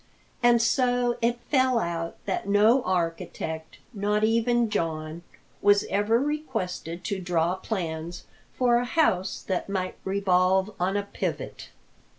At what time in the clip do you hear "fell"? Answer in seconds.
1.51-1.77